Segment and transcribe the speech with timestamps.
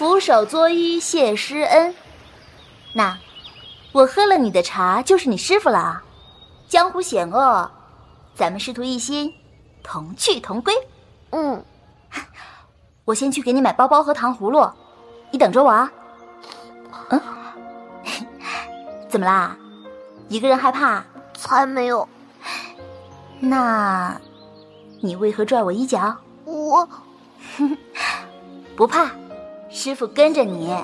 [0.00, 1.94] 俯首作揖谢师恩。
[2.94, 3.18] 那，
[3.92, 6.02] 我喝了你的茶就是你师傅了啊！
[6.66, 7.70] 江湖险恶，
[8.34, 9.30] 咱们师徒一心，
[9.82, 10.72] 同去同归。
[11.32, 11.62] 嗯，
[13.04, 14.66] 我先去给你买包包和糖葫芦，
[15.30, 15.92] 你等着我啊。
[17.10, 17.20] 嗯，
[19.06, 19.54] 怎么啦？
[20.30, 21.04] 一个人害怕？
[21.34, 22.08] 才没有。
[23.38, 24.18] 那，
[25.02, 26.16] 你为何拽我衣角？
[26.46, 26.88] 我
[28.74, 29.10] 不怕，
[29.70, 30.74] 师傅跟着你。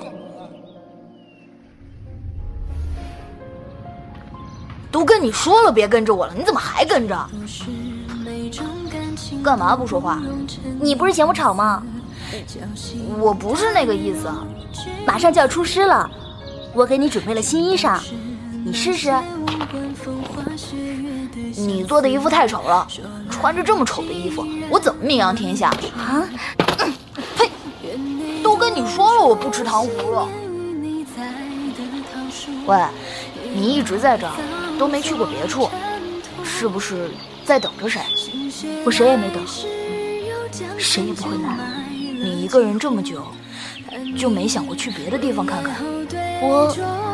[4.89, 7.29] 都跟你说了别跟着我了，你怎么还跟着？
[9.43, 10.21] 干嘛不说话？
[10.79, 11.83] 你不是嫌我吵吗？
[13.19, 14.31] 我不是那个意思。
[15.05, 16.09] 马上就要出师了，
[16.73, 17.99] 我给你准备了新衣裳，
[18.65, 19.13] 你试试。
[21.55, 22.87] 你做的衣服太丑了，
[23.29, 26.23] 穿着这么丑的衣服，我怎么名扬天下啊？
[28.79, 30.27] 你说了，我不吃糖葫芦。
[32.67, 32.77] 喂，
[33.51, 34.33] 你一直在这儿，
[34.77, 35.67] 都没去过别处，
[36.43, 37.09] 是不是
[37.43, 38.01] 在等着谁？
[38.85, 39.43] 我谁也没等，
[40.77, 41.57] 谁也不会来。
[41.89, 43.25] 你一个人这么久，
[44.15, 45.75] 就没想过去别的地方看看？
[46.41, 47.06] 我。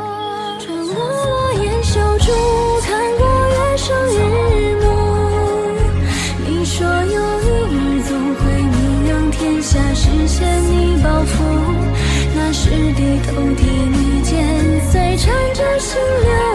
[9.74, 11.44] 下实现你抱负，
[12.36, 16.53] 那时低头替你肩，遂唱着心流。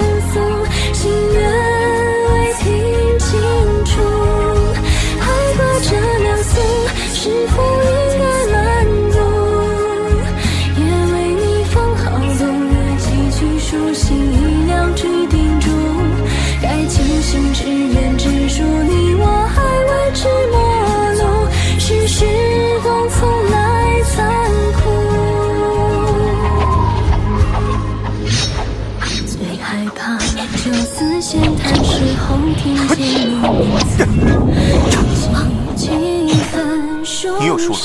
[37.47, 37.79] 又输了。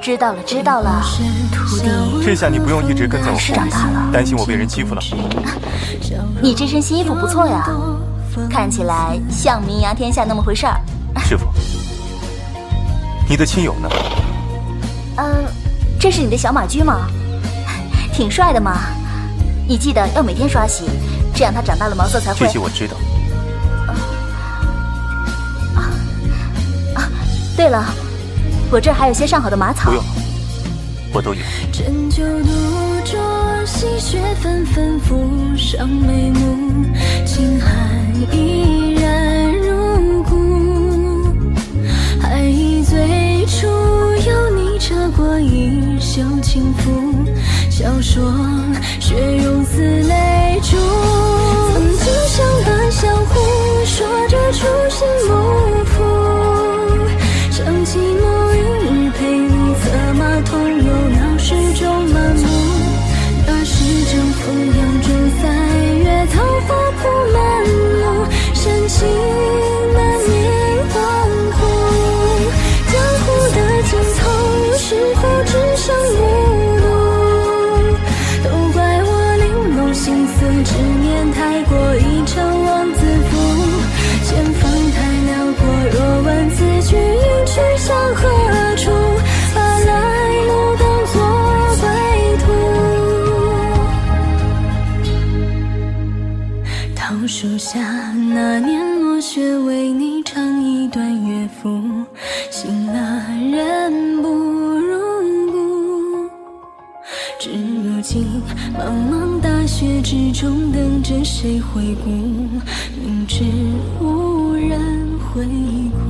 [0.00, 1.02] 知道了，知道了，
[1.52, 2.24] 徒弟。
[2.24, 5.02] 这下你不用一直跟在我后面，担心我被人欺负了。
[6.40, 7.68] 你这身新衣服不错呀，
[8.48, 10.80] 看起来像名扬天下那么回事儿。
[11.24, 11.46] 师傅，
[13.28, 13.88] 你的亲友呢？
[15.16, 15.44] 嗯，
[16.00, 17.06] 这是你的小马驹吗？
[18.14, 18.78] 挺帅的嘛。
[19.68, 20.84] 你记得要每天刷洗，
[21.34, 22.38] 这样它长大了毛色才会。
[22.40, 22.96] 这些我知道。
[25.76, 25.92] 啊
[26.94, 27.04] 啊
[27.54, 27.84] 对了，
[28.70, 29.90] 我这儿还有些上好的马草。
[29.90, 30.04] 不用，
[31.12, 31.40] 我都有。
[31.70, 32.48] 针灸独
[33.04, 33.18] 酌，
[33.66, 36.86] 细雪纷纷浮上眉目，
[37.26, 37.70] 清寒
[38.32, 41.36] 依然入骨。
[42.22, 47.26] 还忆最初有你扯过衣袖轻拂，
[47.70, 48.32] 笑说
[48.98, 49.57] 雪融
[97.28, 97.80] 树下
[98.12, 101.80] 那年落雪，为你唱一段乐府。
[102.50, 104.98] 醒了人不入
[105.50, 106.28] 故，
[107.38, 108.26] 只如今
[108.74, 112.10] 茫茫大雪之中，等着谁回顾？
[112.10, 113.44] 明知
[114.00, 114.78] 无人
[115.18, 115.44] 回
[115.92, 116.00] 顾，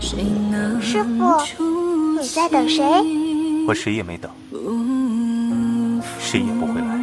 [0.00, 2.82] 谁能师傅，你在等谁？
[3.68, 4.30] 我谁也没等，
[6.18, 6.98] 谁也不会来。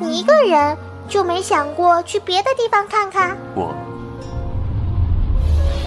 [0.00, 0.76] 你一个人？
[1.12, 3.36] 就没想过去别的地方看看？
[3.54, 3.74] 我，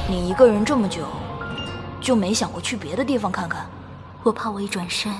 [0.08, 1.02] 你一个人这么久，
[2.00, 3.68] 就没想过去别的地方看看？
[4.22, 5.12] 我怕我一转身，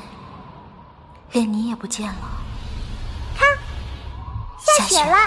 [1.32, 2.22] 连你也不见了。
[3.36, 3.48] 看，
[4.60, 5.18] 下雪了。